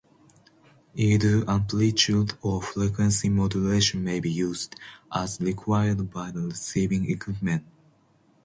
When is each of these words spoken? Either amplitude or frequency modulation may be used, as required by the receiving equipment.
Either 0.95 1.47
amplitude 1.47 2.33
or 2.41 2.59
frequency 2.59 3.29
modulation 3.29 4.03
may 4.03 4.19
be 4.19 4.31
used, 4.31 4.75
as 5.13 5.39
required 5.39 6.09
by 6.09 6.31
the 6.31 6.41
receiving 6.41 7.07
equipment. 7.07 7.63